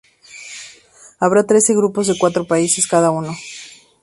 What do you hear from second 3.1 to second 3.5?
uno.